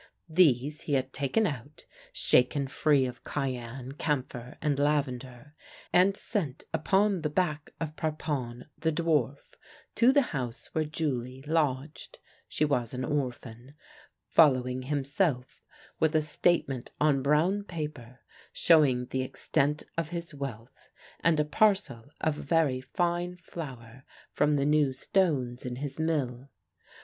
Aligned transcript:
These 0.29 0.81
he 0.81 0.93
had 0.93 1.13
taken 1.13 1.45
out, 1.45 1.85
shaken 2.11 2.67
free 2.67 3.05
of 3.05 3.23
cayenne, 3.23 3.91
cam 3.91 4.23
phor, 4.23 4.57
and 4.59 4.79
lavender, 4.79 5.53
and 5.93 6.17
sent 6.17 6.63
upon 6.73 7.21
the 7.21 7.29
back 7.29 7.69
of 7.79 7.95
Parpon, 7.95 8.65
the 8.79 8.91
dwarf, 8.91 9.53
to 9.93 10.11
the 10.11 10.23
house 10.33 10.73
where 10.73 10.85
Julie 10.85 11.43
lodged 11.43 12.17
(she 12.47 12.65
was 12.65 12.95
an 12.95 13.05
orphan), 13.05 13.75
following 14.27 14.81
himself 14.81 15.61
with 15.99 16.15
a 16.15 16.23
statement 16.23 16.89
on 16.99 17.21
brown 17.21 17.63
paper, 17.63 18.21
showing 18.51 19.05
the 19.05 19.21
extent 19.21 19.83
of 19.99 20.09
his 20.09 20.33
wealth, 20.33 20.89
and 21.19 21.39
a 21.39 21.45
parcel 21.45 22.05
of 22.19 22.33
very 22.33 22.81
fine 22.81 23.37
flour 23.37 24.03
from 24.31 24.55
the 24.55 24.65
new 24.65 24.93
stones 24.93 25.63
in 25.63 25.75
his 25.75 25.99
mill. 25.99 26.49